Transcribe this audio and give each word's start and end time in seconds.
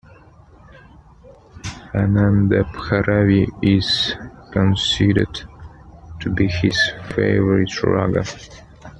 Anandabhairavi 1.93 3.47
is 3.61 4.15
considered 4.51 5.41
to 6.21 6.29
be 6.31 6.47
his 6.47 6.75
favourite 7.13 7.83
raga. 7.83 8.23